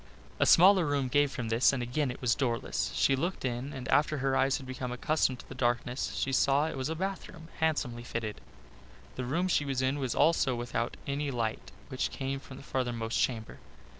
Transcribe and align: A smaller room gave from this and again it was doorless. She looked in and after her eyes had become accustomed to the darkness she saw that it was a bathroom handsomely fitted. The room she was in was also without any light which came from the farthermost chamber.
A 0.39 0.47
smaller 0.47 0.83
room 0.83 1.09
gave 1.09 1.29
from 1.31 1.49
this 1.49 1.71
and 1.71 1.83
again 1.83 2.09
it 2.09 2.21
was 2.23 2.33
doorless. 2.33 2.91
She 2.95 3.15
looked 3.15 3.45
in 3.45 3.71
and 3.71 3.87
after 3.89 4.17
her 4.17 4.35
eyes 4.35 4.57
had 4.57 4.65
become 4.65 4.91
accustomed 4.91 5.37
to 5.41 5.47
the 5.47 5.53
darkness 5.53 6.15
she 6.15 6.31
saw 6.31 6.63
that 6.63 6.71
it 6.71 6.75
was 6.77 6.89
a 6.89 6.95
bathroom 6.95 7.49
handsomely 7.59 8.01
fitted. 8.03 8.41
The 9.15 9.25
room 9.25 9.47
she 9.47 9.63
was 9.63 9.83
in 9.83 9.99
was 9.99 10.15
also 10.15 10.55
without 10.55 10.97
any 11.05 11.29
light 11.29 11.71
which 11.89 12.09
came 12.09 12.39
from 12.39 12.57
the 12.57 12.63
farthermost 12.63 13.19
chamber. 13.19 13.59